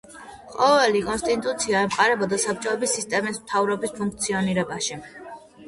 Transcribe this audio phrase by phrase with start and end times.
[0.53, 5.03] ყოველი კონსტიტუცია ემყარებოდა საბჭოების სისტემას მთავრობის ფუნქციონირებაში.